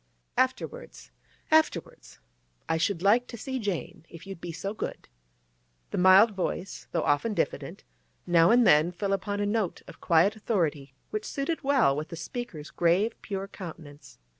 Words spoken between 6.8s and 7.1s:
though